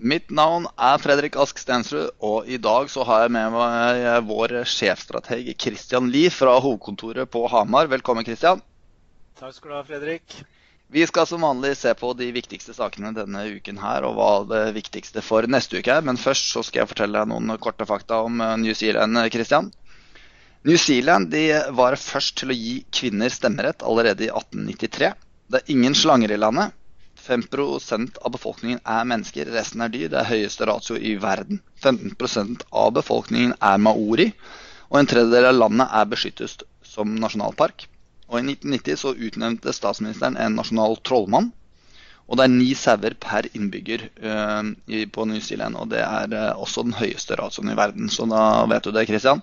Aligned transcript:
Mitt 0.00 0.30
navn 0.32 0.64
er 0.80 0.96
Fredrik 0.96 1.34
Ask 1.36 1.58
Stensrud, 1.60 2.14
og 2.24 2.46
i 2.48 2.56
dag 2.56 2.88
så 2.88 3.04
har 3.04 3.26
jeg 3.26 3.32
med 3.34 3.52
meg 3.52 4.06
vår 4.24 4.54
sjefstrateg 4.64 5.50
Christian 5.60 6.08
Lie 6.08 6.30
fra 6.32 6.54
hovedkontoret 6.56 7.28
på 7.28 7.42
Hamar. 7.52 7.90
Velkommen, 7.92 8.24
Christian. 8.24 8.62
Takk 9.36 9.52
skal 9.58 9.68
du 9.68 9.76
ha, 9.76 9.82
Fredrik. 9.84 10.38
Vi 10.88 11.04
skal 11.04 11.28
som 11.28 11.44
vanlig 11.44 11.74
se 11.76 11.92
på 11.92 12.14
de 12.16 12.30
viktigste 12.32 12.72
sakene 12.72 13.12
denne 13.12 13.44
uken 13.58 13.82
her, 13.82 14.08
og 14.08 14.16
hva 14.16 14.30
det 14.48 14.64
viktigste 14.78 15.20
for 15.20 15.44
neste 15.44 15.82
uke 15.82 15.92
er. 15.92 16.08
Men 16.08 16.16
først 16.16 16.48
så 16.54 16.64
skal 16.64 16.86
jeg 16.86 16.92
fortelle 16.94 17.20
deg 17.20 17.28
noen 17.34 17.60
korte 17.60 17.84
fakta 17.84 18.22
om 18.24 18.40
eh, 18.40 18.56
New 18.64 18.72
Zealand, 18.72 19.20
Christian. 19.36 19.68
New 20.64 20.80
Zealand 20.80 21.28
de 21.34 21.44
var 21.76 22.00
først 22.00 22.40
til 22.40 22.54
å 22.54 22.56
gi 22.56 22.78
kvinner 22.88 23.28
stemmerett 23.28 23.84
allerede 23.84 24.30
i 24.30 24.32
1893. 24.32 25.12
Det 25.50 25.60
er 25.60 25.72
ingen 25.76 25.92
slanger 25.92 26.32
i 26.32 26.40
landet. 26.40 26.72
5% 27.26 28.18
av 28.24 28.32
befolkningen 28.34 28.80
er 28.84 29.06
mennesker, 29.08 29.50
resten 29.54 29.84
er 29.84 29.92
dyr. 29.92 30.08
Det 30.12 30.18
er 30.20 30.30
høyeste 30.30 30.66
ratio 30.68 30.96
i 30.96 31.14
verden. 31.20 31.60
15% 31.82 32.66
av 32.72 32.92
befolkningen 32.96 33.54
er 33.60 33.80
maori, 33.82 34.30
og 34.90 35.00
en 35.00 35.10
tredjedel 35.10 35.50
av 35.52 35.58
landet 35.58 35.96
er 36.00 36.10
beskyttet 36.10 36.64
som 36.86 37.14
nasjonalpark. 37.22 37.86
Og 38.30 38.38
I 38.38 38.44
1990 38.46 39.00
så 39.00 39.14
utnevnte 39.14 39.74
statsministeren 39.74 40.38
en 40.38 40.56
nasjonal 40.58 40.98
trollmann. 41.06 41.50
Og 42.30 42.38
det 42.38 42.46
er 42.46 42.52
ni 42.52 42.70
sauer 42.78 43.16
per 43.18 43.48
innbygger 43.58 44.06
uh, 44.22 44.62
på 45.10 45.26
New 45.26 45.42
Zealand. 45.42 45.78
Og 45.80 45.90
det 45.90 46.04
er 46.04 46.30
uh, 46.30 46.62
også 46.62 46.86
den 46.86 46.94
høyeste 46.94 47.38
ratioen 47.40 47.72
i 47.72 47.78
verden. 47.78 48.10
Så 48.10 48.28
da 48.30 48.64
vet 48.70 48.86
du 48.86 48.94
det, 48.94 49.08
Christian. 49.10 49.42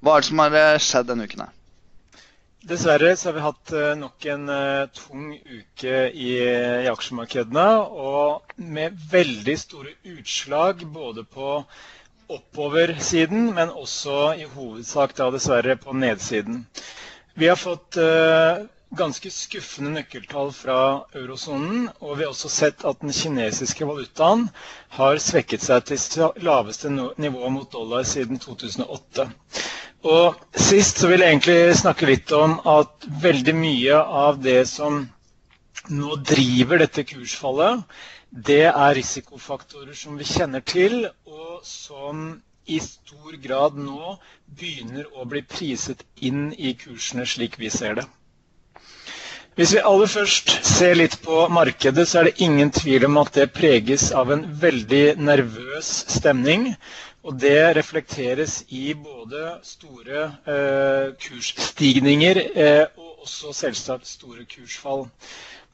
Hva 0.00 0.16
er 0.16 0.22
det 0.22 0.30
som 0.30 0.40
har 0.40 0.54
eh, 0.56 0.78
skjedd 0.80 1.10
denne 1.10 1.26
uken? 1.28 1.42
her? 1.44 1.59
Dessverre 2.68 3.16
så 3.16 3.28
har 3.28 3.34
vi 3.34 3.40
hatt 3.40 3.70
eh, 3.72 3.92
nok 3.96 4.24
en 4.28 4.48
uh, 4.52 4.86
tung 4.92 5.30
uke 5.48 5.94
i, 6.12 6.32
i, 6.36 6.88
aksjemarkedene. 6.90 7.64
Og 8.08 8.52
med 8.76 8.98
veldig 9.12 9.54
store 9.62 9.94
utslag 10.12 10.84
både 10.92 11.24
på 11.24 11.54
oppoversiden, 12.30 13.48
men 13.56 13.72
også 13.72 14.18
i 14.38 14.44
hovedsak 14.52 15.16
da 15.18 15.30
dessverre 15.34 15.78
på 15.80 15.96
nedsiden. 15.96 16.66
Vi 17.40 17.48
har 17.48 17.56
fått 17.56 17.96
uh, 17.96 18.60
ganske 19.00 19.30
skuffende 19.32 19.94
nøkkeltall 19.96 20.52
fra 20.54 20.78
eurosonen. 21.16 21.88
Og 22.04 22.18
vi 22.18 22.26
har 22.26 22.34
også 22.34 22.52
sett 22.52 22.84
at 22.84 23.00
den 23.00 23.12
kinesiske 23.14 23.88
valutaen 23.88 24.48
har 25.00 25.20
svekket 25.30 25.64
seg 25.64 25.88
til 25.88 26.28
laveste 26.44 26.92
nivå 26.92 27.50
mot 27.56 27.72
dollar 27.72 28.04
siden 28.04 28.40
2008. 28.42 29.30
Og 30.08 30.36
sist 30.56 30.98
så 31.02 31.08
vil 31.10 31.20
jeg 31.20 31.34
egentlig 31.34 31.76
snakke 31.76 32.06
litt 32.08 32.30
om 32.32 32.54
at 32.72 33.04
veldig 33.20 33.52
mye 33.56 33.98
av 34.20 34.38
det 34.40 34.62
som 34.70 35.02
nå 35.92 36.14
driver 36.24 36.80
dette 36.80 37.04
kursfallet, 37.04 37.82
det 38.30 38.62
er 38.70 38.94
risikofaktorer 38.96 39.96
som 39.98 40.16
vi 40.16 40.24
kjenner 40.24 40.64
til, 40.64 41.04
og 41.26 41.60
som 41.66 42.40
i 42.70 42.78
stor 42.80 43.36
grad 43.42 43.76
nå 43.76 44.14
begynner 44.60 45.08
å 45.20 45.26
bli 45.28 45.42
priset 45.42 46.04
inn 46.16 46.52
i 46.56 46.72
kursene 46.78 47.26
slik 47.26 47.58
vi 47.60 47.68
ser 47.74 47.98
det. 48.00 48.06
Hvis 49.60 49.74
vi 49.76 49.80
aller 49.84 50.08
først 50.08 50.52
ser 50.64 50.94
litt 50.96 51.18
på 51.20 51.42
markedet, 51.52 52.06
så 52.08 52.22
er 52.22 52.28
det 52.30 52.40
ingen 52.46 52.70
tvil 52.72 53.02
om 53.10 53.18
at 53.20 53.34
det 53.36 53.50
preges 53.52 54.06
av 54.16 54.30
en 54.32 54.46
veldig 54.62 55.02
nervøs 55.20 55.90
stemning. 56.14 56.62
Og 57.28 57.36
det 57.42 57.58
reflekteres 57.76 58.54
i 58.72 58.94
både 58.96 59.50
store 59.68 60.22
eh, 60.48 61.10
kursstigninger 61.26 62.40
eh, 62.54 62.86
og 62.96 63.26
også 63.26 63.52
selvsagt 63.60 64.08
store 64.08 64.46
kursfall. 64.48 65.04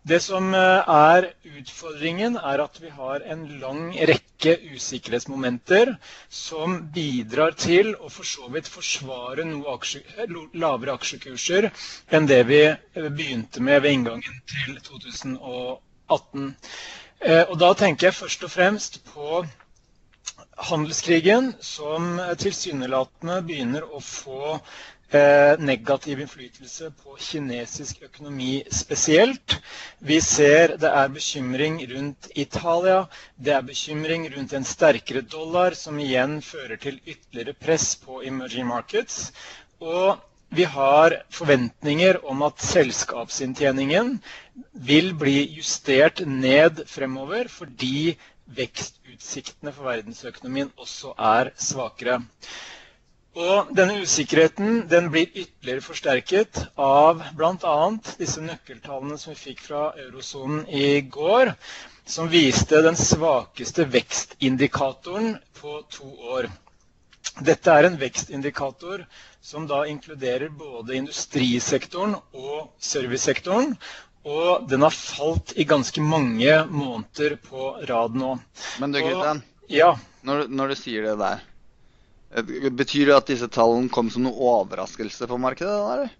Det 0.06 0.20
som 0.22 0.52
eh, 0.54 0.90
er 0.94 1.24
utfordringen, 1.58 2.36
er 2.38 2.60
at 2.62 2.76
vi 2.78 2.90
har 2.94 3.24
en 3.32 3.40
lang 3.58 3.88
rekke 4.10 4.52
usikkerhetsmomenter 4.76 5.90
som 6.30 6.76
bidrar 6.94 7.56
til 7.58 7.90
å 7.96 8.10
for 8.14 8.28
så 8.28 8.46
vidt 8.54 8.70
forsvare 8.70 9.46
noe 9.48 9.74
aksje, 9.74 10.04
lavere 10.62 10.94
aksjekurser 10.94 11.66
enn 12.14 12.30
det 12.30 12.38
vi 12.52 12.60
eh, 12.68 13.08
begynte 13.18 13.64
med 13.66 13.82
ved 13.82 13.98
inngangen 13.98 14.38
til 14.54 14.78
2018. 14.92 16.48
Eh, 17.26 17.42
og 17.42 17.56
da 17.64 17.72
tenker 17.82 18.12
jeg 18.12 18.20
først 18.20 18.46
og 18.46 18.54
fremst 18.54 19.00
på 19.10 19.42
handelskrigen 20.70 21.50
som 21.60 22.14
tilsynelatende 22.38 23.40
begynner 23.48 23.90
å 23.90 23.98
få 23.98 24.54
eh, 24.54 24.76
negativ 25.58 26.20
innflytelse 26.20 26.90
på 27.02 27.16
kinesisk 27.20 28.02
økonomi 28.02 28.62
spesielt. 28.70 29.56
Vi 30.00 30.20
ser 30.20 30.76
det 30.78 30.90
er 30.90 31.08
bekymring 31.08 31.78
rundt 31.92 32.28
Italia. 32.34 33.06
Det 33.38 33.52
er 33.54 33.62
bekymring 33.62 34.26
rundt 34.36 34.52
en 34.52 34.64
sterkere 34.64 35.20
dollar, 35.22 35.74
som 35.74 35.98
igjen 35.98 36.40
fører 36.42 36.76
til 36.76 36.98
ytterligere 37.06 37.54
press 37.54 37.94
på 37.96 38.22
emerging 38.26 38.66
markets. 38.66 39.32
Og 39.80 40.18
vi 40.50 40.64
har 40.64 41.22
forventninger 41.30 42.18
om 42.26 42.42
at 42.42 42.60
selskapsinntjeningen 42.62 44.18
vil 44.72 45.12
bli 45.18 45.38
justert 45.56 46.22
ned 46.26 46.84
fremover 46.86 47.48
fordi 47.48 48.16
vekstutsiktene 48.46 49.72
for 49.74 49.88
verdensøkonomien 49.90 50.70
også 50.78 51.14
er 51.18 51.50
svakere. 51.58 52.20
Og 53.36 53.72
denne 53.76 53.98
usikkerheten 54.00 54.86
den 54.88 55.10
blir 55.12 55.28
ytterligere 55.28 55.84
forsterket 55.84 56.62
av 56.80 57.20
bl.a. 57.36 57.74
disse 58.16 58.40
nøkkeltallene 58.40 59.18
som 59.20 59.34
vi 59.34 59.40
fikk 59.50 59.60
fra 59.66 59.82
eurosonen 60.00 60.62
i 60.72 61.02
går, 61.12 61.52
som 62.08 62.30
viste 62.32 62.80
den 62.86 62.96
svakeste 62.96 63.84
vekstindikatoren 63.92 65.34
på 65.60 65.82
to 65.92 66.08
år. 66.38 66.48
Dette 67.44 67.72
er 67.76 67.90
en 67.90 67.98
vekstindikator 68.00 69.02
som 69.44 69.66
da 69.68 69.82
inkluderer 69.90 70.48
både 70.48 70.96
industrisektoren 70.96 72.16
og 72.32 72.70
servicesektoren. 72.80 73.74
Og 74.26 74.64
den 74.70 74.82
har 74.82 74.94
falt 74.96 75.52
i 75.60 75.66
ganske 75.68 76.00
mange 76.02 76.56
måneder 76.72 77.36
på 77.44 77.74
rad 77.86 78.16
nå. 78.18 78.32
Men 78.80 78.96
du, 78.96 79.02
Kristian. 79.04 79.42
Ja. 79.70 79.92
Når, 80.26 80.48
når, 80.50 80.72
du 80.72 80.80
sier 80.80 81.04
det 81.06 81.18
der, 81.20 81.44
betyr 82.44 83.06
det 83.10 83.16
at 83.16 83.30
disse 83.32 83.48
tallene 83.48 83.88
kom 83.92 84.10
som 84.12 84.26
noe 84.26 84.36
overraskelse 84.60 85.28
på 85.30 85.38
markedet? 85.40 85.72
Eller? 85.72 86.12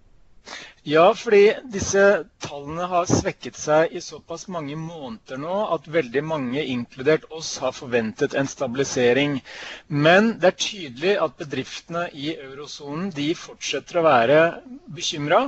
Ja, 0.87 1.09
fordi 1.19 1.49
disse 1.75 2.03
tallene 2.45 2.85
har 2.87 3.09
svekket 3.11 3.57
seg 3.59 3.95
i 3.99 4.03
såpass 4.07 4.45
mange 4.55 4.77
måneder 4.79 5.41
nå 5.43 5.55
at 5.75 5.89
veldig 5.91 6.23
mange, 6.23 6.63
inkludert 6.63 7.25
oss, 7.35 7.49
har 7.65 7.75
forventet 7.75 8.37
en 8.39 8.47
stabilisering. 8.53 9.41
Men 9.91 10.37
det 10.39 10.53
er 10.53 10.61
tydelig 10.67 11.17
at 11.27 11.35
bedriftene 11.43 12.05
i 12.15 12.29
eurosonen 12.37 13.11
fortsetter 13.41 13.99
å 13.99 14.05
være 14.07 14.39
bekymra. 15.01 15.43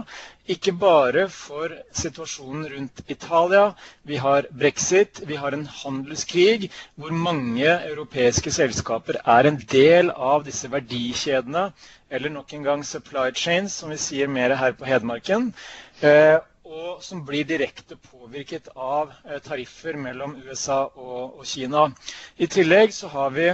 Ikke 0.49 0.73
bare 0.81 1.27
for 1.29 1.71
situasjonen 1.93 2.67
rundt 2.73 3.03
Italia. 3.13 3.75
Vi 4.09 4.17
har 4.17 4.47
brexit, 4.63 5.21
vi 5.29 5.37
har 5.37 5.53
en 5.53 5.67
handelskrig 5.83 6.71
hvor 6.97 7.13
mange 7.13 7.69
europeiske 7.69 8.51
selskaper 8.57 9.21
er 9.29 9.45
en 9.53 9.61
del 9.71 10.09
av 10.11 10.47
disse 10.49 10.71
verdikjedene, 10.73 11.67
eller 12.11 12.33
nok 12.33 12.55
en 12.57 12.65
gang 12.65 12.85
supply 12.89 13.29
chains, 13.37 13.77
som 13.77 13.93
vi 13.93 14.01
sier 14.01 14.27
mer 14.39 14.57
her 14.57 14.73
på 14.73 14.89
Hedmarken. 14.89 15.28
Eh, 15.31 16.39
og 16.69 17.03
som 17.05 17.23
blir 17.25 17.47
direkte 17.49 17.97
påvirket 18.11 18.69
av 18.77 19.13
eh, 19.25 19.39
tariffer 19.45 19.97
mellom 19.97 20.37
USA 20.47 20.83
og 20.97 21.43
Kina. 21.49 21.87
I 22.37 22.49
tillegg 22.51 22.93
så 22.97 23.09
har 23.13 23.31
vi 23.37 23.49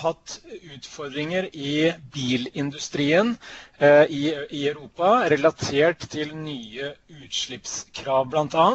hatt 0.00 0.38
utfordringer 0.74 1.48
i 1.52 1.92
bilindustrien 2.14 3.34
i, 3.82 4.30
i, 4.54 4.60
Europa 4.68 5.24
relatert 5.32 6.06
til 6.12 6.30
nye 6.38 6.92
utslippskrav 7.10 8.28
bl.a. 8.30 8.66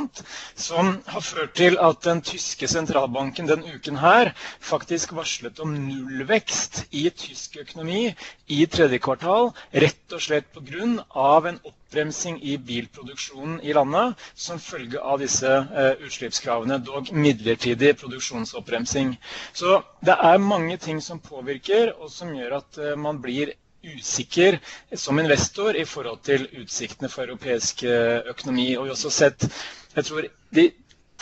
Som 0.59 0.91
har 1.07 1.23
ført 1.23 1.55
til 1.55 1.79
at 1.79 2.03
den 2.03 2.21
tyske 2.21 2.67
sentralbanken 2.67 3.47
den 3.47 3.63
uken 3.63 3.97
her 4.03 4.33
faktisk 4.59 5.15
varslet 5.15 5.59
om 5.63 5.71
nullvekst 5.87 6.83
i 6.91 7.07
tysk 7.09 7.57
økonomi 7.63 8.09
i 8.51 8.65
tredje 8.65 8.99
kvartal. 8.99 9.53
Rett 9.73 10.13
og 10.13 10.21
slett 10.21 10.51
pga. 10.51 10.83
en 10.83 11.59
oppbremsing 11.63 12.43
i 12.43 12.57
bilproduksjonen 12.57 13.61
i 13.63 13.73
landet 13.73 14.19
som 14.35 14.59
følge 14.59 14.99
av 14.99 15.23
disse 15.23 15.47
uh, 15.47 15.95
utslippskravene, 16.05 16.77
dog 16.83 17.11
midlertidig 17.11 17.95
produksjonsoppbremsing. 17.97 19.15
Så 19.53 19.81
det 20.05 20.19
er 20.19 20.37
mange 20.37 20.77
ting 20.77 20.89
ting 20.89 21.01
som 21.05 21.19
påvirker, 21.19 21.93
og 22.01 22.09
som 22.11 22.33
gjør 22.35 22.59
at 22.59 22.79
eh, 22.81 22.95
man 22.97 23.19
blir 23.21 23.53
usikker 23.83 24.59
som 24.97 25.19
investor 25.21 25.77
i 25.79 25.85
forhold 25.87 26.21
til 26.27 26.47
utsiktene 26.61 27.09
for 27.11 27.27
europeisk 27.27 27.83
eh, 27.87 28.19
økonomi. 28.33 28.71
Og 28.77 28.85
vi 28.87 28.91
har 28.93 28.97
også 28.97 29.13
sett 29.13 29.47
jeg 29.95 30.05
tror, 30.05 30.27
de 30.55 30.65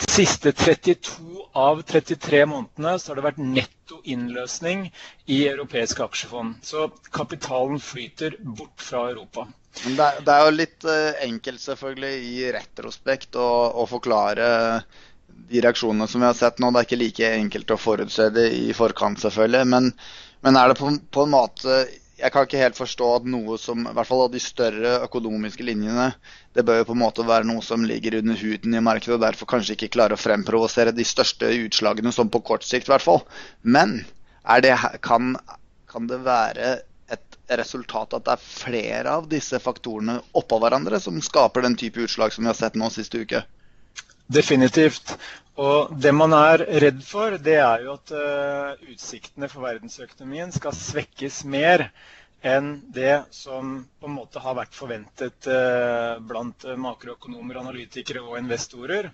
siste 0.06 0.52
32 0.52 1.46
av 1.58 1.80
33 1.82 2.44
månedene 2.46 2.92
så 3.00 3.10
har 3.10 3.18
det 3.18 3.24
vært 3.26 3.40
netto 3.42 3.98
innløsning 4.14 4.84
i 5.26 5.38
europeiske 5.50 6.04
aksjefond. 6.04 6.58
Så 6.62 6.88
kapitalen 7.14 7.80
flyter 7.82 8.36
bort 8.42 8.84
fra 8.84 9.08
Europa. 9.10 9.46
Det 9.78 10.04
er, 10.34 10.44
jo 10.44 10.54
litt 10.54 10.86
uh, 10.88 11.14
enkelt 11.22 11.62
selvfølgelig 11.62 12.14
i 12.28 12.52
retrospekt 12.54 13.36
å, 13.38 13.48
å 13.82 13.86
forklare 13.90 14.48
de 15.48 15.62
reaksjonene 15.64 16.08
som 16.10 16.22
vi 16.22 16.28
har 16.28 16.36
sett 16.38 16.58
nå. 16.62 16.70
Det 16.74 16.80
er 16.82 16.88
ikke 16.88 17.00
like 17.02 17.32
enkelt 17.38 17.74
å 17.74 17.78
forutse 17.80 18.28
det 18.34 18.48
i 18.58 18.72
forkant, 18.76 19.20
selvfølgelig. 19.22 19.64
Men, 19.74 19.90
men 20.46 20.58
er 20.60 20.72
det 20.72 20.78
på, 20.80 20.90
på, 21.14 21.26
en 21.26 21.34
måte 21.34 21.78
Jeg 22.18 22.32
kan 22.34 22.46
ikke 22.48 22.58
helt 22.58 22.78
forstå 22.78 23.08
at 23.14 23.26
noe 23.30 23.56
som 23.62 23.84
I 23.86 23.92
hvert 23.94 24.08
fall 24.08 24.24
av 24.24 24.32
de 24.32 24.40
større 24.42 24.96
økonomiske 25.06 25.62
linjene 25.62 26.08
Det 26.56 26.64
bør 26.66 26.80
jo 26.80 26.88
på 26.88 26.96
en 26.96 27.02
måte 27.04 27.26
være 27.26 27.46
noe 27.46 27.62
som 27.62 27.84
ligger 27.86 28.16
under 28.18 28.38
huden 28.40 28.74
i 28.74 28.82
markedet, 28.82 29.14
og 29.14 29.22
derfor 29.22 29.50
kanskje 29.52 29.76
ikke 29.76 29.92
klarer 29.94 30.16
å 30.16 30.20
fremprovosere 30.20 30.94
de 30.96 31.06
største 31.06 31.50
utslagene, 31.68 32.10
som 32.14 32.30
på 32.32 32.42
kort 32.42 32.66
sikt 32.66 32.90
i 32.90 32.94
hvert 32.94 33.04
fall. 33.04 33.22
Men 33.62 34.00
det, 34.64 34.74
kan, 35.04 35.36
kan 35.86 36.10
det 36.10 36.18
være 36.26 36.72
et 37.14 37.38
resultat 37.60 38.16
at 38.18 38.26
det 38.26 38.34
er 38.34 38.48
flere 38.48 39.14
av 39.20 39.28
disse 39.30 39.60
faktorene 39.62 40.18
oppå 40.36 40.58
hverandre 40.60 40.98
som 41.00 41.20
skaper 41.22 41.64
den 41.64 41.78
type 41.78 42.02
utslag 42.02 42.34
som 42.34 42.44
vi 42.44 42.50
har 42.50 42.58
sett 42.58 42.76
nå 42.80 42.90
siste 42.92 43.22
uke? 43.22 43.44
Definitivt. 44.28 45.14
Og 45.58 45.90
det 45.98 46.12
man 46.14 46.34
er 46.36 46.62
redd 46.84 47.00
for, 47.02 47.34
det 47.42 47.56
er 47.58 47.82
jo 47.82 47.96
at 47.96 48.12
uh, 48.14 48.86
utsiktene 48.92 49.48
for 49.50 49.66
verdensøkonomien 49.66 50.52
skal 50.54 50.76
svekkes 50.76 51.40
mer 51.50 51.88
enn 52.46 52.68
det 52.94 53.24
som 53.34 53.72
på 53.98 54.06
en 54.06 54.14
måte 54.14 54.38
har 54.38 54.54
vært 54.54 54.76
forventet 54.78 55.48
uh, 55.50 56.20
blant 56.22 56.62
makroøkonomer, 56.78 57.58
analytikere 57.58 58.22
og 58.22 58.36
investorer. 58.38 59.08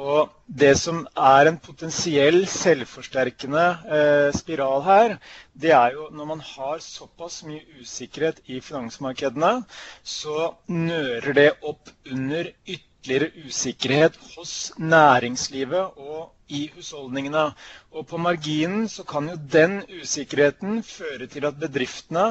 Og 0.00 0.32
det 0.48 0.70
som 0.80 1.02
er 1.12 1.50
en 1.50 1.58
potensiell 1.60 2.46
selvforsterkende 2.48 3.64
uh, 3.84 4.30
spiral 4.32 4.80
her, 4.86 5.18
det 5.52 5.74
er 5.76 5.98
jo 5.98 6.06
når 6.16 6.30
man 6.30 6.46
har 6.54 6.80
såpass 6.80 7.42
mye 7.44 7.82
usikkerhet 7.82 8.40
i 8.48 8.62
finansmarkedene, 8.64 9.58
så 10.00 10.54
nører 10.72 11.36
det 11.36 11.50
opp 11.60 11.92
under 12.08 12.48
ytterligere 12.48 12.88
ytterligere 13.02 13.46
usikkerhet 13.48 14.16
hos 14.36 14.72
næringslivet 14.78 15.98
og 15.98 16.32
i 16.48 16.70
husholdningene. 16.76 17.52
Og 17.92 18.06
på 18.06 18.16
marginen 18.16 18.88
så 18.88 19.02
kan 19.02 19.28
jo 19.28 19.36
den 19.52 19.82
usikkerheten 20.02 20.82
føre 20.82 21.26
til 21.26 21.44
at 21.46 21.58
bedriftene 21.58 22.28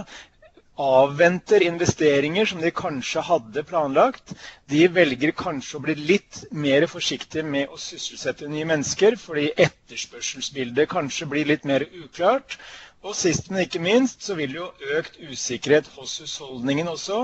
avventer 0.80 1.62
investeringer 1.68 2.46
som 2.48 2.62
de 2.64 2.72
kanskje 2.72 3.22
hadde 3.28 3.64
planlagt. 3.68 4.32
De 4.72 4.88
velger 4.96 5.34
kanskje 5.38 5.78
å 5.78 5.84
bli 5.84 5.96
litt 6.00 6.40
mer 6.52 6.88
forsiktige 6.88 7.44
med 7.44 7.68
å 7.70 7.78
sysselsette 7.78 8.48
nye 8.48 8.66
mennesker, 8.72 9.20
fordi 9.20 9.50
etterspørselsbildet 9.66 10.90
kanskje 10.90 11.28
blir 11.34 11.52
litt 11.52 11.68
mer 11.68 11.84
uklart. 12.06 12.56
Og 13.02 13.16
sist, 13.18 13.48
men 13.50 13.64
ikke 13.64 13.80
minst, 13.82 14.20
så 14.22 14.36
vil 14.38 14.52
jo 14.60 14.68
økt 14.98 15.16
usikkerhet 15.26 15.88
hos 15.96 16.20
husholdningen 16.22 16.90
også 16.92 17.16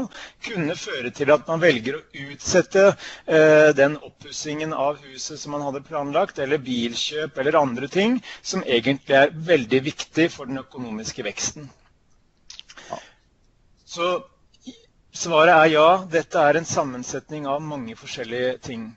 kunne 0.48 0.74
føre 0.76 1.12
til 1.14 1.30
at 1.36 1.44
man 1.52 1.62
velger 1.62 2.00
å 2.00 2.24
utsette 2.32 2.86
eh, 2.90 3.70
den 3.78 4.00
oppussingen 4.08 4.74
av 4.74 4.98
huset 5.04 5.38
som 5.38 5.54
man 5.54 5.62
hadde 5.68 5.84
planlagt, 5.86 6.42
eller 6.42 6.58
bilkjøp 6.66 7.38
eller 7.44 7.60
andre 7.62 7.92
ting 7.94 8.18
som 8.42 8.66
egentlig 8.66 9.20
er 9.20 9.36
veldig 9.52 9.84
viktig 9.92 10.26
for 10.34 10.50
den 10.50 10.58
økonomiske 10.64 11.28
veksten. 11.30 11.70
Så 13.88 14.10
svaret 15.14 15.54
er 15.60 15.70
ja. 15.76 15.86
Dette 16.18 16.42
er 16.42 16.58
en 16.60 16.66
sammensetning 16.68 17.46
av 17.48 17.62
mange 17.64 17.94
forskjellige 18.02 18.58
ting. 18.66 18.90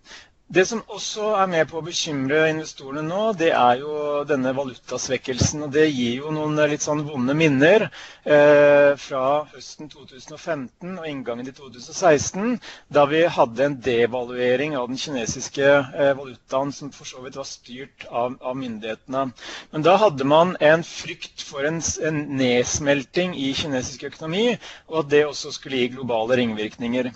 Det 0.51 0.65
som 0.67 0.81
også 0.91 1.29
er 1.39 1.47
med 1.47 1.69
på 1.71 1.79
å 1.79 1.85
bekymre 1.87 2.41
investorene 2.51 3.05
nå, 3.07 3.19
det 3.39 3.53
er 3.55 3.77
jo 3.85 3.93
denne 4.27 4.51
valutasvekkelsen. 4.57 5.61
og 5.63 5.77
Det 5.77 5.85
gir 5.87 6.25
jo 6.25 6.33
noen 6.35 6.59
litt 6.73 6.83
sånn 6.83 7.05
vonde 7.07 7.37
minner 7.39 7.85
eh, 7.87 8.97
fra 8.99 9.45
høsten 9.53 9.87
2015 9.93 10.97
og 10.97 11.07
inngangen 11.07 11.47
til 11.47 11.55
2016, 11.55 12.57
da 12.91 13.05
vi 13.13 13.21
hadde 13.31 13.69
en 13.69 13.77
devaluering 13.85 14.75
av 14.81 14.89
den 14.91 14.99
kinesiske 14.99 15.69
eh, 15.71 16.11
valutaen 16.19 16.75
som 16.75 16.91
for 16.91 17.07
så 17.07 17.23
vidt 17.23 17.39
var 17.39 17.47
styrt 17.47 18.09
av, 18.11 18.35
av, 18.43 18.59
myndighetene. 18.59 19.29
Men 19.71 19.87
da 19.87 19.95
hadde 20.03 20.27
man 20.27 20.57
en 20.59 20.83
frykt 20.83 21.47
for 21.47 21.63
en, 21.71 21.79
en 21.79 22.21
nedsmelting 22.43 23.39
i 23.39 23.53
kinesisk 23.55 24.09
økonomi, 24.11 24.59
og 24.91 25.05
at 25.05 25.15
det 25.15 25.23
også 25.29 25.55
skulle 25.55 25.85
gi 25.85 25.95
globale 25.95 26.43
ringvirkninger. 26.43 27.13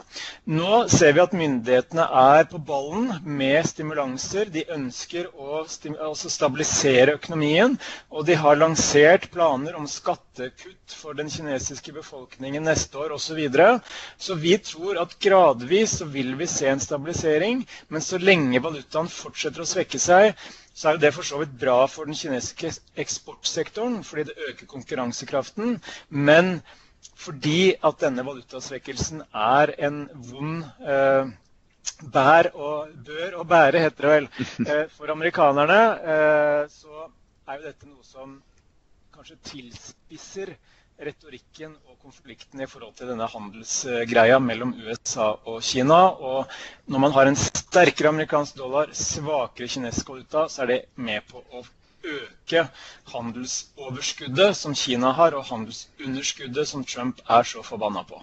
Nå 0.54 0.84
ser 0.86 1.18
vi 1.18 1.26
at 1.26 1.34
myndighetene 1.34 2.06
er 2.22 2.46
på 2.54 2.62
ballen 2.62 3.23
med 3.24 3.66
stimulanser. 3.68 4.50
De 4.52 4.64
ønsker 4.74 5.28
å 5.34 5.62
altså 5.64 6.30
stabilisere 6.32 7.16
økonomien, 7.18 7.76
og 8.12 8.26
de 8.28 8.36
har 8.38 8.58
lansert 8.60 9.30
planer 9.34 9.76
om 9.78 9.88
skattekutt 9.90 10.94
for 10.94 11.16
den 11.18 11.30
kinesiske 11.32 11.94
befolkningen 11.96 12.66
neste 12.68 13.00
år 13.00 13.16
osv. 13.16 13.22
Så, 13.24 13.38
videre. 13.38 13.68
så 14.18 14.34
vi 14.38 14.52
tror 14.62 15.00
at 15.00 15.16
gradvis 15.18 15.98
så 16.00 16.06
vil 16.12 16.34
vi 16.38 16.46
se 16.50 16.68
en 16.70 16.82
stabilisering, 16.82 17.64
men 17.88 18.04
så 18.04 18.20
lenge 18.20 18.60
valutaen 18.62 19.10
fortsetter 19.10 19.64
å 19.64 19.68
svekke 19.68 19.98
seg, 19.98 20.34
så 20.74 20.92
er 20.92 21.00
det 21.02 21.14
for 21.16 21.26
så 21.26 21.40
vidt 21.40 21.54
bra 21.58 21.84
for 21.90 22.06
den 22.06 22.18
kinesiske 22.18 22.74
eksportsektoren, 23.00 24.02
fordi 24.06 24.28
det 24.30 24.50
øker 24.50 24.70
konkurransekraften. 24.70 25.80
men 26.08 26.58
fordi 27.20 27.74
at 27.84 28.00
denne 28.00 28.24
valutasvekkelsen 28.26 29.22
er 29.34 29.72
en 29.86 29.98
vond 30.30 30.64
eh, 30.88 31.30
bær 32.14 32.50
og 32.54 32.92
bør 33.06 33.38
og 33.40 33.48
bære, 33.48 33.82
heter 33.86 34.06
det 34.06 34.12
vel. 34.14 34.28
Eh, 34.74 34.84
for 34.96 35.12
amerikanerne 35.12 35.80
eh, 36.14 36.62
så 36.72 37.08
er 37.48 37.58
jo 37.58 37.66
dette 37.66 37.88
noe 37.90 38.04
som 38.06 38.38
kanskje 39.14 39.36
tilspisser 39.50 40.54
retorikken 41.04 41.72
og 41.90 41.98
konflikten 42.02 42.62
i 42.62 42.68
forhold 42.70 42.94
til 42.98 43.08
denne 43.10 43.26
handelsgreia 43.30 44.38
mellom 44.38 44.74
USA 44.84 45.32
og 45.50 45.62
Kina. 45.62 46.00
Og 46.30 46.50
når 46.86 47.02
man 47.06 47.14
har 47.16 47.30
en 47.30 47.38
sterkere 47.38 48.12
amerikansk 48.14 48.58
dollar, 48.58 48.92
svakere 48.94 49.68
kinesisk 49.68 50.12
valuta, 50.14 50.46
så 50.48 50.62
er 50.62 50.72
det 50.72 50.80
med 50.96 51.26
på 51.30 51.42
å 51.50 51.64
øke 52.04 52.66
handelsoverskuddet 53.12 54.56
som 54.56 54.76
Kina 54.76 55.12
har, 55.18 55.34
og 55.34 55.48
handelsunderskuddet 55.48 56.68
som 56.68 56.84
Trump 56.84 57.20
er 57.28 57.42
så 57.48 57.62
forbanna 57.64 58.04
på. 58.08 58.20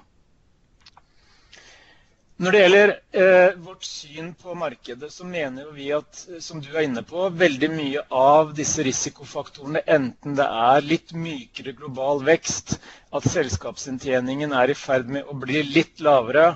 Når 2.41 2.55
det 2.55 2.59
gjelder 2.63 2.91
eh, 3.21 3.51
vårt 3.61 3.83
syn 3.85 4.31
på 4.33 4.55
markedet, 4.57 5.11
så 5.13 5.27
mener 5.29 5.67
vi 5.75 5.91
at 5.93 6.23
eh, 6.31 6.39
som 6.41 6.57
du 6.63 6.71
er 6.71 6.88
inne 6.88 7.03
på, 7.05 7.27
veldig 7.38 7.67
mye 7.69 8.01
av 8.17 8.55
disse 8.57 8.81
risikofaktorene, 8.88 9.83
enten 9.85 10.39
det 10.39 10.47
er 10.63 10.88
litt 10.88 11.13
mykere 11.13 11.75
global 11.77 12.23
vekst, 12.25 12.79
at 13.13 13.27
selskapsinntjeningen 13.29 14.55
er 14.57 14.73
i 14.73 14.77
ferd 14.79 15.11
med 15.13 15.29
å 15.29 15.38
bli 15.43 15.61
litt 15.69 16.01
lavere, 16.01 16.47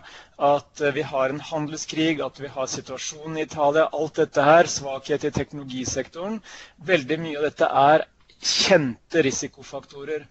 at 0.50 0.82
eh, 0.82 0.96
vi 0.98 1.06
har 1.12 1.30
en 1.36 1.44
handelskrig, 1.52 2.18
at 2.32 2.42
vi 2.42 2.50
har 2.58 2.72
situasjonen 2.74 3.38
i 3.38 3.46
Italia, 3.46 3.86
alt 3.94 4.18
dette 4.24 4.50
her, 4.50 4.66
svakhet 4.80 5.30
i 5.30 5.36
teknologisektoren 5.38 6.42
Veldig 6.90 7.22
mye 7.28 7.38
av 7.44 7.50
dette 7.52 7.70
er 7.86 8.08
kjente 8.42 9.22
risikofaktorer. 9.30 10.26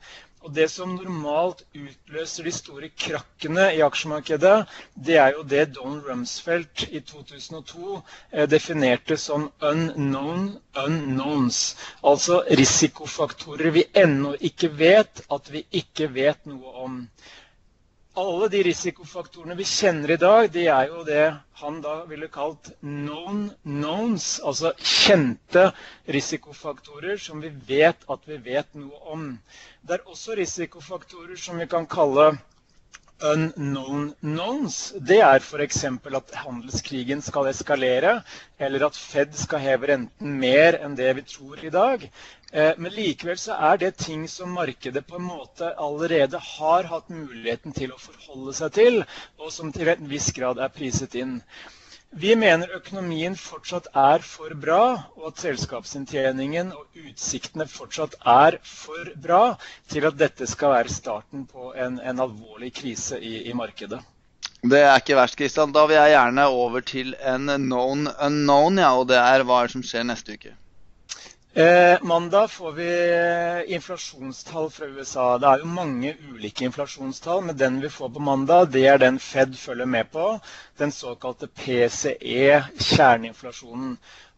Og 0.44 0.52
Det 0.56 0.64
som 0.70 0.90
normalt 1.00 1.62
utløser 1.72 2.44
de 2.44 2.50
store 2.52 2.88
krakkene 3.02 3.62
i 3.76 3.78
aksjemarkedet, 3.86 4.66
det 5.06 5.14
er 5.22 5.30
jo 5.38 5.44
det 5.52 5.62
Don 5.78 6.02
Rumsfeldt 6.08 6.82
i 6.90 7.00
2002 7.00 7.94
eh, 8.32 8.44
definerte 8.54 9.16
som 9.16 9.46
'unknown 9.70 10.44
unknowns'. 10.84 11.62
Altså 12.12 12.42
risikofaktorer 12.60 13.70
vi 13.78 13.86
ennå 14.04 14.34
ikke 14.50 14.68
vet 14.84 15.24
at 15.38 15.48
vi 15.52 15.64
ikke 15.82 16.10
vet 16.20 16.44
noe 16.52 16.76
om 16.88 17.00
alle 18.14 18.49
de 18.49 18.61
risikofaktorene 18.62 19.56
vi 19.59 19.64
kjenner 19.66 20.12
i 20.14 20.18
dag, 20.21 20.49
de 20.54 20.66
er 20.71 20.90
jo 20.90 21.02
det 21.06 21.25
han 21.61 21.80
da 21.83 21.94
ville 22.06 22.28
kalt 22.30 22.71
known 22.80 23.49
knowns. 23.64 24.38
Altså 24.47 24.71
kjente 24.78 25.68
risikofaktorer 26.16 27.18
som 27.18 27.42
vi 27.42 27.50
vet 27.68 28.06
at 28.11 28.26
vi 28.30 28.38
vet 28.44 28.71
noe 28.78 29.00
om. 29.16 29.26
Det 29.83 29.99
er 29.99 30.11
også 30.11 30.38
risikofaktorer 30.38 31.40
som 31.40 31.59
vi 31.59 31.66
kan 31.71 31.88
kalle 31.90 32.37
unknown 33.23 34.14
knowns. 34.21 34.92
Det 35.00 35.21
er 35.23 35.40
f.eks. 35.40 35.85
at 35.85 36.35
handelskrigen 36.44 37.23
skal 37.23 37.49
eskalere, 37.50 38.23
eller 38.59 38.87
at 38.87 38.97
Fed 38.97 39.37
skal 39.38 39.62
heve 39.62 39.90
renten 39.92 40.38
mer 40.40 40.78
enn 40.80 40.97
det 40.99 41.12
vi 41.21 41.26
tror 41.35 41.62
i 41.64 41.73
dag. 41.75 42.09
Eh, 42.52 42.73
men 42.78 42.92
likevel 42.94 43.38
så 43.40 43.56
er 43.71 43.78
det 43.83 43.97
ting 44.02 44.26
som 44.30 44.52
markedet 44.54 45.06
på 45.06 45.18
en 45.18 45.28
måte 45.28 45.73
allerede 45.87 46.38
har 46.38 46.90
hatt 46.90 47.09
muligheten 47.11 47.75
til 47.75 47.94
å 47.94 48.02
forholde 48.02 48.54
seg 48.54 48.76
til, 48.80 49.00
og 49.38 49.54
som 49.54 49.73
til 49.73 49.90
en 49.94 50.11
viss 50.11 50.30
grad 50.37 50.59
er 50.62 50.75
priset 50.75 51.16
inn. 51.18 51.40
Vi 52.14 52.37
mener 52.38 52.71
økonomien 52.76 53.35
fortsatt 53.35 53.88
er 53.99 54.23
for 54.23 54.54
bra, 54.54 54.83
og 55.18 55.33
at 55.33 55.40
selskapsinntjeningen 55.42 56.71
og 56.76 57.00
utsiktene 57.09 57.66
fortsatt 57.66 58.14
er 58.23 58.61
for 58.62 59.11
bra 59.18 59.56
til 59.90 60.06
at 60.06 60.18
dette 60.21 60.47
skal 60.47 60.76
være 60.76 60.94
starten 60.94 61.42
på 61.50 61.73
en, 61.75 61.99
en 61.99 62.23
alvorlig 62.23 62.71
krise 62.76 63.18
i, 63.18 63.40
i 63.50 63.54
markedet. 63.59 63.99
Det 64.62 64.80
er 64.80 64.94
ikke 64.97 65.18
verst, 65.18 65.37
Kristian. 65.37 65.75
Da 65.75 65.83
vil 65.90 65.99
jeg 65.99 66.14
gjerne 66.14 66.47
over 66.54 66.87
til 66.87 67.16
en 67.18 67.50
known 67.66 68.06
unknown, 68.14 68.78
ja, 68.78 68.94
og 68.94 69.11
det 69.11 69.18
er 69.18 69.42
hva 69.44 69.64
som 69.68 69.83
skjer 69.85 70.06
neste 70.06 70.38
uke. 70.38 70.54
Eh, 71.56 71.99
mandag 72.02 72.50
får 72.50 72.73
vi 72.73 73.75
inflasjonstall 73.75 74.70
fra 74.70 74.87
USA. 74.87 75.26
Det 75.38 75.46
er 75.46 75.61
jo 75.62 75.68
mange 75.70 76.11
ulike 76.32 76.64
inflasjonstall, 76.66 77.44
men 77.46 77.58
den 77.61 77.76
vi 77.78 77.90
får 77.94 78.08
på 78.16 78.23
mandag, 78.26 78.73
det 78.75 78.82
er 78.90 78.99
den 78.99 79.20
Fed 79.23 79.54
følger 79.54 79.87
med 79.87 80.11
på. 80.11 80.32
Den 80.82 80.90
såkalte 80.90 81.46
PCE, 81.46 82.58
kjerneinflasjonen. 82.88 83.92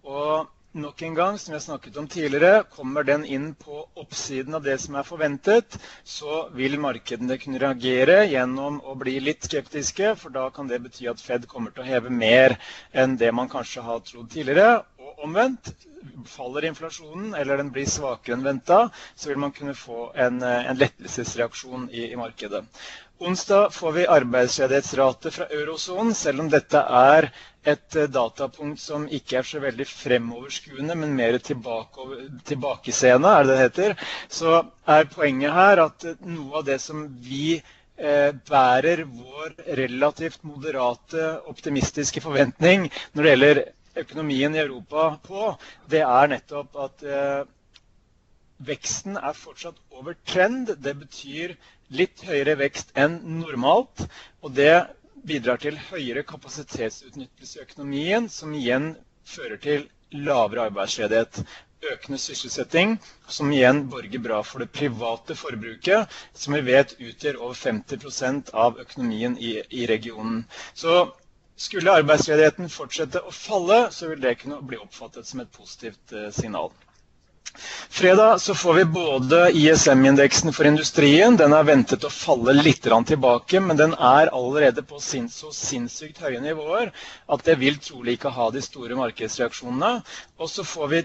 Og 0.04 0.50
nok 0.76 1.02
en 1.02 1.16
gang, 1.16 1.38
som 1.40 1.54
jeg 1.56 1.64
snakket 1.64 1.96
om 1.96 2.08
tidligere, 2.08 2.66
kommer 2.76 3.06
den 3.08 3.24
inn 3.24 3.54
på 3.54 3.86
oppsiden 3.96 4.58
av 4.58 4.66
det 4.68 4.76
som 4.82 4.98
er 5.00 5.08
forventet, 5.08 5.78
så 6.04 6.42
vil 6.58 6.76
markedene 6.82 7.38
kunne 7.40 7.62
reagere 7.62 8.26
gjennom 8.28 8.82
å 8.84 8.98
bli 9.00 9.16
litt 9.24 9.48
skeptiske, 9.48 10.12
for 10.20 10.36
da 10.36 10.50
kan 10.52 10.68
det 10.68 10.82
bety 10.84 11.08
at 11.08 11.24
Fed 11.24 11.48
kommer 11.48 11.72
til 11.72 11.86
å 11.86 11.88
heve 11.88 12.12
mer 12.12 12.58
enn 12.92 13.16
det 13.16 13.32
man 13.32 13.48
kanskje 13.48 13.88
har 13.88 14.04
trodd 14.04 14.28
tidligere. 14.36 14.82
Omvendt, 15.24 15.70
faller 16.28 16.64
inflasjonen 16.68 17.34
eller 17.34 17.56
den 17.60 17.70
blir 17.72 17.86
svakere 17.88 18.36
enn 18.36 18.44
venta, 18.44 18.78
så 19.16 19.30
vil 19.30 19.40
man 19.40 19.52
kunne 19.56 19.74
få 19.74 20.10
en, 20.26 20.42
en 20.44 20.76
lettelsesreaksjon 20.80 21.88
i, 21.90 22.10
i 22.12 22.18
markedet. 22.20 22.64
Onsdag 23.18 23.70
får 23.72 23.92
vi 23.96 24.06
arbeidsledighetsrate 24.12 25.30
fra 25.32 25.46
eurosonen, 25.48 26.12
selv 26.14 26.42
om 26.44 26.50
dette 26.52 26.82
er 26.98 27.30
et 27.72 27.96
eh, 27.96 28.10
datapunkt 28.12 28.80
som 28.82 29.06
ikke 29.18 29.38
er 29.40 29.46
så 29.48 29.62
veldig 29.62 29.86
fremoverskuende, 29.88 30.96
men 31.00 31.14
mer 31.16 31.38
tilbake, 31.42 32.04
tilbakeseende, 32.50 33.32
er 33.38 33.46
det 33.48 33.54
det 33.54 33.62
heter. 33.62 33.96
Så 34.40 34.58
er 34.98 35.08
poenget 35.14 35.56
her 35.56 35.82
at 35.86 36.06
eh, 36.12 36.20
noe 36.36 36.60
av 36.60 36.66
det 36.68 36.76
som 36.84 37.06
vi 37.24 37.56
eh, 37.56 38.30
bærer 38.52 39.06
vår 39.08 39.56
relativt 39.80 40.44
moderate, 40.46 41.30
optimistiske 41.54 42.20
forventning 42.24 42.90
når 43.14 43.22
det 43.22 43.32
gjelder 43.34 43.62
økonomien 44.02 44.54
i 44.56 44.62
Europa 44.62 45.06
på, 45.26 45.50
det 45.92 46.02
er 46.06 46.30
nettopp 46.32 46.76
at 46.86 47.04
eh, 47.06 47.42
veksten 48.68 49.16
er 49.20 49.36
fortsatt 49.36 49.78
over 49.90 50.16
trend. 50.28 50.70
Det 50.84 50.94
betyr 51.00 51.56
litt 52.00 52.22
høyere 52.26 52.56
vekst 52.60 52.92
enn 52.98 53.18
normalt. 53.42 54.06
Og 54.42 54.54
det 54.56 54.72
bidrar 55.26 55.60
til 55.62 55.78
høyere 55.90 56.22
kapasitetsutnyttelse 56.28 57.58
i 57.58 57.62
økonomien, 57.66 58.28
som 58.30 58.54
igjen 58.54 58.92
fører 59.26 59.60
til 59.62 59.86
lavere 60.14 60.68
arbeidsledighet. 60.70 61.40
Økende 61.92 62.18
sysselsetting, 62.18 62.94
som 63.28 63.50
igjen 63.52 63.82
borger 63.92 64.22
bra 64.24 64.38
for 64.46 64.62
det 64.64 64.70
private 64.74 65.36
forbruket, 65.36 66.14
som 66.34 66.56
vi 66.56 66.62
vet 66.70 66.94
utgjør 66.98 67.36
over 67.42 67.58
50% 67.60 68.54
av 68.66 68.80
økonomien 68.82 69.36
i, 69.38 69.58
i 69.70 69.84
regionen. 69.90 70.46
Så 70.74 70.96
skulle 71.56 71.92
arbeidsledigheten 72.00 72.68
fortsette 72.72 73.22
å 73.24 73.32
falle, 73.32 73.86
så 73.92 74.10
vil 74.10 74.20
det 74.20 74.36
kunne 74.42 74.60
bli 74.62 74.78
oppfattet 74.80 75.26
som 75.28 75.40
et 75.42 75.52
positivt 75.56 76.12
eh, 76.12 76.28
signal. 76.34 76.72
Fredag 77.88 78.38
så 78.44 78.54
får 78.54 78.74
vi 78.74 78.84
både 78.84 79.38
ISM-indeksen 79.56 80.52
for 80.52 80.68
industrien. 80.68 81.36
Den 81.40 81.54
er 81.56 81.64
ventet 81.64 82.04
å 82.04 82.10
falle 82.12 82.52
litt 82.58 82.82
tilbake, 82.84 83.60
men 83.64 83.78
den 83.80 83.94
er 83.94 84.28
allerede 84.36 84.82
på 84.84 85.00
så 85.00 85.52
sinnssykt 85.56 86.20
høye 86.20 86.42
nivåer 86.44 86.92
at 87.32 87.44
det 87.48 87.56
vil 87.62 87.78
trolig 87.80 88.18
ikke 88.18 88.34
ha 88.36 88.50
de 88.52 88.60
store 88.62 88.98
markedsreaksjonene. 89.00 90.02
Og 90.36 90.52
så 90.52 90.64
får 90.64 90.92
vi 90.92 91.02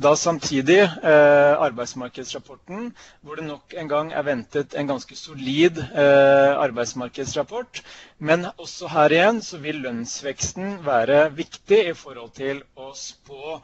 da 0.00 0.14
samtidig 0.16 0.78
eh, 0.80 1.54
arbeidsmarkedsrapporten, 1.66 2.90
hvor 3.20 3.34
det 3.36 3.44
nok 3.44 3.74
en 3.76 3.88
gang 3.88 4.12
er 4.16 4.22
ventet 4.24 4.74
en 4.80 4.88
ganske 4.88 5.16
solid 5.16 5.78
eh, 5.78 6.56
arbeidsmarkedsrapport. 6.64 7.82
Men 8.18 8.46
også 8.56 8.88
her 8.94 9.12
igjen 9.16 9.42
så 9.44 9.60
vil 9.60 9.82
lønnsveksten 9.84 10.78
være 10.86 11.20
viktig 11.36 11.80
i 11.90 11.96
forhold 12.04 12.32
til 12.38 12.62
å 12.76 12.90
spå 12.96 13.58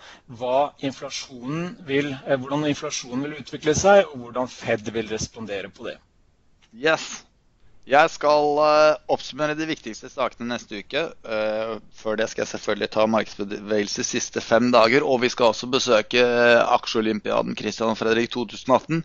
inflasjonen 0.90 1.76
vil, 1.88 2.12
eh, 2.26 2.36
hvordan 2.36 2.68
inflasjonen 2.68 3.24
vil 3.28 3.38
utvikle 3.40 3.74
seg, 3.74 4.04
og 4.12 4.26
hvordan 4.26 4.48
Fed 4.52 4.92
vil 4.92 5.08
respondere 5.12 5.68
på 5.72 5.88
det. 5.88 5.96
Yes, 6.76 7.24
jeg 7.86 8.10
skal 8.10 8.56
uh, 8.58 8.98
oppsummere 9.14 9.54
de 9.54 9.68
viktigste 9.68 10.08
sakene 10.10 10.48
neste 10.50 10.80
uke. 10.82 11.04
Uh, 11.22 11.78
før 11.94 12.18
det 12.18 12.26
skal 12.32 12.42
jeg 12.42 12.52
selvfølgelig 12.56 12.88
ta 12.96 13.04
markedsbevegelse 13.06 14.04
siste 14.06 14.42
fem 14.42 14.72
dager. 14.74 15.06
Og 15.06 15.20
vi 15.22 15.30
skal 15.30 15.52
også 15.52 15.68
besøke 15.70 16.22
uh, 16.22 16.66
aksjeolympiaden 16.74 17.54
Christian 17.58 17.92
og 17.92 18.00
Fredrik 18.00 18.32
2018. 18.34 19.04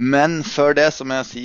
Men 0.00 0.38
før 0.40 0.72
det 0.78 0.88
så 0.96 1.04
må 1.04 1.20
jeg 1.20 1.28
si 1.30 1.44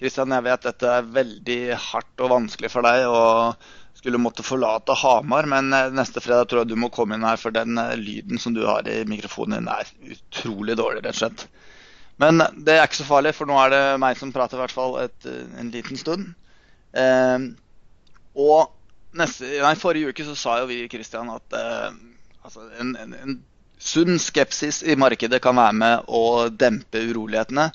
Christian, 0.00 0.34
jeg 0.34 0.48
vet 0.48 0.66
dette 0.66 0.90
er 0.98 1.14
veldig 1.14 1.60
hardt 1.78 2.24
og 2.24 2.32
vanskelig 2.32 2.70
for 2.72 2.84
deg 2.84 3.06
Og 3.06 3.70
skulle 4.00 4.20
måtte 4.20 4.44
forlate 4.44 4.96
Hamar, 4.96 5.46
men 5.46 5.70
neste 5.94 6.22
fredag 6.24 6.48
tror 6.48 6.62
jeg 6.62 6.72
du 6.72 6.78
må 6.80 6.88
komme 6.88 7.18
inn 7.18 7.26
her, 7.26 7.36
for 7.36 7.52
den 7.52 7.76
lyden 8.00 8.40
som 8.40 8.54
du 8.56 8.62
har 8.64 8.86
i 8.88 9.02
mikrofonen 9.04 9.58
din, 9.58 9.68
er 9.68 10.14
utrolig 10.16 10.78
dårlig, 10.80 11.02
rett 11.04 11.18
og 11.18 11.20
slett. 11.20 11.44
Men 12.20 12.42
det 12.66 12.76
er 12.76 12.84
ikke 12.84 13.00
så 13.00 13.08
farlig, 13.08 13.32
for 13.36 13.48
nå 13.48 13.56
er 13.62 13.72
det 13.72 13.84
meg 14.02 14.18
som 14.20 14.32
prater 14.34 14.58
i 14.58 14.62
hvert 14.64 14.76
fall 14.76 14.98
et, 15.06 15.28
en 15.60 15.72
liten 15.72 16.00
stund. 16.00 16.32
Eh, 16.92 17.46
og 18.36 18.72
neste, 19.16 19.48
nei, 19.62 19.76
forrige 19.78 20.12
uke 20.12 20.26
så 20.26 20.36
sa 20.38 20.58
jo 20.60 20.68
vi 20.70 20.82
Christian, 20.90 21.30
at 21.32 21.56
eh, 21.56 21.86
altså 22.44 22.66
en, 22.82 22.96
en, 23.00 23.14
en, 23.22 23.38
sunn 23.80 24.18
skepsis 24.20 24.82
i 24.84 24.92
markedet 25.00 25.38
kan 25.40 25.56
være 25.56 25.76
med 25.80 26.10
å 26.12 26.50
dempe 26.52 27.00
urolighetene. 27.00 27.70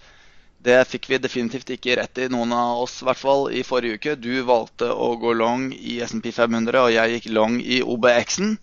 Det 0.66 0.78
fikk 0.90 1.08
vi 1.10 1.18
definitivt 1.22 1.72
ikke 1.74 1.96
rett 1.98 2.22
i, 2.22 2.28
noen 2.30 2.54
av 2.54 2.84
oss 2.84 3.00
i 3.02 3.08
hvert 3.08 3.22
fall, 3.22 3.48
i 3.50 3.64
forrige 3.66 3.98
uke. 3.98 4.14
Du 4.22 4.34
valgte 4.46 4.92
å 4.94 5.12
gå 5.22 5.34
long 5.38 5.72
i 5.74 5.98
SMP 6.06 6.30
500, 6.34 6.78
og 6.84 6.94
jeg 6.94 7.16
gikk 7.16 7.32
long 7.34 7.58
i 7.62 7.82
OBX-en. 7.82 8.56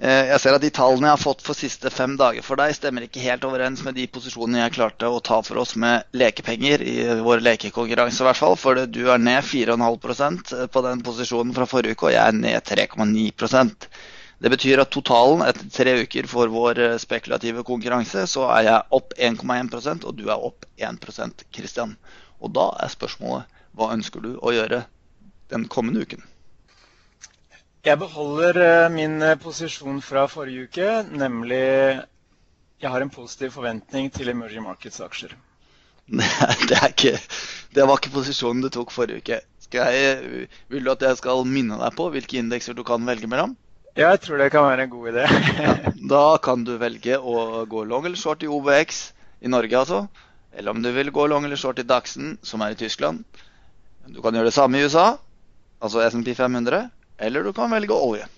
Eh, 0.00 0.30
jeg 0.30 0.40
ser 0.40 0.54
at 0.56 0.62
de 0.64 0.70
tallene 0.72 1.10
jeg 1.10 1.12
har 1.12 1.20
fått 1.20 1.42
for 1.44 1.58
siste 1.58 1.90
fem 1.92 2.14
dager 2.16 2.44
for 2.44 2.56
deg, 2.56 2.72
stemmer 2.72 3.04
ikke 3.04 3.20
helt 3.20 3.42
overens 3.44 3.82
med 3.84 3.98
de 4.00 4.06
posisjonene 4.08 4.62
jeg 4.62 4.72
klarte 4.78 5.10
å 5.12 5.18
ta 5.20 5.42
for 5.44 5.60
oss 5.60 5.74
med 5.76 6.06
lekepenger 6.16 6.84
i 6.88 6.94
vår 7.20 7.42
lekekonkurranse, 7.44 8.22
i 8.22 8.28
hvert 8.30 8.40
fall. 8.40 8.56
For 8.56 8.80
du 8.88 9.02
er 9.12 9.20
ned 9.20 9.44
4,5% 9.44 10.54
på 10.72 10.84
den 10.88 11.04
posisjonen 11.04 11.52
fra 11.52 11.68
forrige 11.68 11.98
uke, 11.98 12.08
og 12.08 12.16
jeg 12.16 12.22
er 12.24 12.38
ned 12.38 12.72
3,9% 12.72 13.88
Det 14.40 14.48
betyr 14.48 14.80
at 14.80 14.88
totalen 14.88 15.44
etter 15.44 15.68
tre 15.68 15.98
uker 16.00 16.32
for 16.32 16.48
vår 16.48 16.80
eh, 16.86 16.96
spekulative 17.02 17.60
konkurranse, 17.68 18.24
så 18.24 18.48
er 18.56 18.70
jeg 18.70 18.88
opp 18.96 19.12
1,1% 19.20 20.08
og 20.08 20.16
du 20.16 20.30
er 20.30 20.48
opp 20.48 20.64
1% 20.80 21.44
Christian. 21.52 21.92
Og 22.40 22.56
da 22.56 22.70
er 22.80 22.96
spørsmålet 22.96 23.60
hva 23.76 23.92
ønsker 23.92 24.24
du 24.24 24.32
å 24.40 24.56
gjøre 24.56 24.86
den 25.52 25.68
kommende 25.68 26.08
uken? 26.08 26.24
Jeg 27.80 27.96
beholder 27.96 28.58
eh, 28.60 28.90
min 28.92 29.22
eh, 29.24 29.38
posisjon 29.40 30.02
fra 30.04 30.26
forrige 30.28 30.66
uke, 30.68 30.88
nemlig 31.16 31.60
jeg 32.80 32.90
har 32.92 33.00
en 33.00 33.12
positiv 33.12 33.54
forventning 33.54 34.10
til 34.12 34.28
emerging 34.28 34.66
markets-aksjer. 34.66 35.32
Det, 36.68 36.80
ikke, 36.90 37.14
det 37.72 37.86
var 37.86 38.00
ikke 38.00 38.12
posisjonen 38.12 38.60
du 38.64 38.68
tok 38.74 38.92
forrige 38.92 39.22
uke. 39.22 39.40
Jeg, 39.72 40.46
vil 40.68 40.84
du 40.84 40.90
at 40.92 41.06
jeg 41.06 41.20
skal 41.20 41.44
minne 41.46 41.78
deg 41.80 41.96
på 41.96 42.08
hvilke 42.12 42.40
indekser 42.40 42.76
du 42.76 42.82
kan 42.84 43.06
velge 43.06 43.30
mellom? 43.30 43.54
Ja, 43.94 44.10
jeg 44.10 44.24
tror 44.26 44.42
det 44.42 44.50
kan 44.52 44.66
være 44.66 44.84
en 44.84 44.92
god 44.92 45.12
idé. 45.14 45.24
ja, 45.62 45.94
da 46.12 46.24
kan 46.42 46.66
du 46.66 46.74
velge 46.82 47.16
å 47.16 47.64
gå 47.70 47.86
long 47.88 48.04
eller 48.04 48.20
short 48.20 48.44
i 48.44 48.50
OBX 48.50 49.02
i 49.40 49.52
Norge, 49.54 49.78
altså. 49.78 50.04
Eller 50.52 50.74
om 50.74 50.84
du 50.84 50.90
vil 50.92 51.14
gå 51.14 51.30
long 51.30 51.46
eller 51.48 51.56
short 51.56 51.80
i 51.80 51.86
DAXen, 51.86 52.36
som 52.42 52.60
er 52.66 52.74
i 52.74 52.80
Tyskland. 52.82 53.24
Du 54.10 54.20
kan 54.20 54.36
gjøre 54.36 54.50
det 54.50 54.58
samme 54.58 54.76
i 54.76 54.84
USA, 54.84 55.14
altså 55.80 56.02
SMP 56.10 56.34
500 56.36 56.90
eller 57.20 57.44
du 57.44 57.52
kan 57.52 57.70
velge 57.72 57.94
olje. 57.94 58.28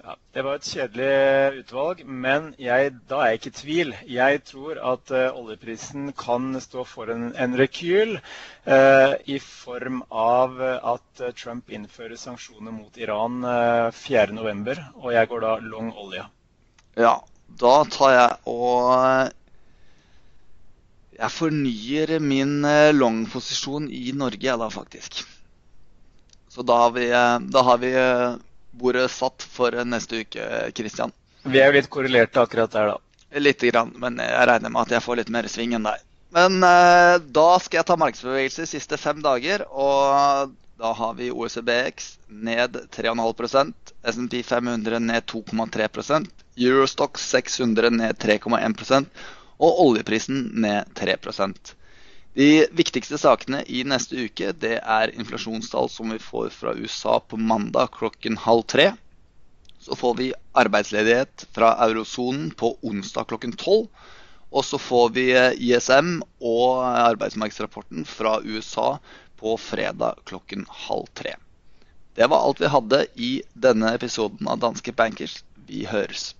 Ja, 0.00 0.14
det 0.32 0.42
var 0.46 0.56
et 0.56 0.68
kjedelig 0.70 1.60
utvalg, 1.60 1.98
men 2.06 2.52
jeg, 2.62 2.92
da 3.10 3.18
er 3.20 3.32
jeg 3.32 3.40
ikke 3.40 3.50
i 3.50 3.56
tvil. 3.58 3.90
Jeg 4.08 4.38
tror 4.48 4.78
at 4.92 5.12
uh, 5.12 5.36
oljeprisen 5.36 6.12
kan 6.16 6.54
stå 6.62 6.86
for 6.88 7.10
en, 7.12 7.26
en 7.36 7.56
rekyl 7.58 8.14
uh, 8.16 9.12
i 9.28 9.36
form 9.44 10.00
av 10.08 10.56
at 10.62 11.24
Trump 11.36 11.68
innfører 11.74 12.16
sanksjoner 12.20 12.72
mot 12.72 12.96
Iran 13.02 13.42
uh, 13.44 13.90
4.11., 13.92 14.80
og 15.02 15.12
jeg 15.16 15.30
går 15.32 15.44
da 15.44 15.52
long 15.66 15.92
olje. 16.00 16.24
Ja, 16.96 17.18
da 17.60 17.74
tar 17.90 18.16
jeg 18.16 18.38
og 18.50 19.36
Jeg 21.20 21.32
fornyer 21.36 22.14
min 22.24 22.64
long-posisjon 22.96 23.90
i 23.92 24.14
Norge, 24.16 24.46
jeg 24.46 24.56
da, 24.56 24.70
faktisk. 24.72 25.26
Så 26.50 26.64
da 26.66 26.76
har 26.82 26.90
vi, 26.96 27.06
eh, 27.10 27.38
da 27.38 27.62
har 27.62 27.78
vi 27.78 27.94
eh, 27.94 28.34
bordet 28.70 29.10
satt 29.10 29.42
for 29.42 29.74
neste 29.86 30.24
uke, 30.24 30.46
Kristian. 30.74 31.14
Vi 31.42 31.60
er 31.60 31.70
jo 31.70 31.78
litt 31.78 31.90
korrelerte 31.92 32.42
akkurat 32.42 32.72
der, 32.74 32.94
da. 32.94 33.38
Lite 33.38 33.70
grann, 33.70 33.92
men 34.02 34.18
jeg 34.18 34.46
regner 34.50 34.72
med 34.74 34.82
at 34.82 34.96
jeg 34.96 35.04
får 35.04 35.20
litt 35.20 35.30
mer 35.30 35.46
sving 35.48 35.76
enn 35.78 35.86
deg. 35.86 36.02
Men 36.34 36.58
eh, 36.66 37.16
da 37.22 37.48
skal 37.62 37.80
jeg 37.80 37.88
ta 37.88 37.98
markedsbevegelse 37.98 38.66
de 38.66 38.72
siste 38.72 38.98
fem 38.98 39.22
dager. 39.22 39.62
Og 39.70 40.52
da 40.80 40.92
har 40.96 41.14
vi 41.18 41.30
OECBX 41.30 42.14
ned 42.28 42.78
3,5% 42.96 43.94
SMP 44.10 44.40
500 44.46 44.98
ned 45.06 45.26
2,3% 45.30 46.30
Eurostock 46.56 47.18
600 47.18 47.90
ned 47.90 48.18
3,1% 48.18 49.06
og 49.60 49.82
oljeprisen 49.84 50.46
ned 50.64 50.88
3 50.96 51.18
de 52.34 52.66
viktigste 52.78 53.18
sakene 53.18 53.64
i 53.66 53.82
neste 53.82 54.14
uke 54.28 54.52
det 54.54 54.76
er 54.78 55.12
inflasjonstall 55.18 55.88
som 55.90 56.12
vi 56.14 56.20
får 56.22 56.52
fra 56.54 56.76
USA 56.78 57.18
på 57.18 57.36
mandag 57.36 57.90
klokken 57.96 58.38
halv 58.38 58.62
tre. 58.70 58.92
Så 59.80 59.96
får 59.96 60.14
vi 60.20 60.28
arbeidsledighet 60.54 61.46
fra 61.56 61.72
eurosonen 61.88 62.50
på 62.54 62.76
onsdag 62.86 63.26
klokken 63.32 63.56
tolv. 63.58 63.88
Og 64.50 64.64
så 64.66 64.78
får 64.82 65.12
vi 65.14 65.26
ISM 65.70 66.20
og 66.42 66.82
arbeidsmarkedsrapporten 66.86 68.06
fra 68.06 68.38
USA 68.42 68.98
på 69.40 69.54
fredag 69.58 70.22
klokken 70.26 70.66
halv 70.86 71.06
tre. 71.14 71.36
Det 72.14 72.26
var 72.30 72.42
alt 72.46 72.60
vi 72.60 72.70
hadde 72.70 73.04
i 73.14 73.30
denne 73.54 73.94
episoden 73.94 74.50
av 74.50 74.58
Danske 74.62 74.92
Bankers. 74.92 75.40
Vi 75.66 75.86
høres. 75.86 76.34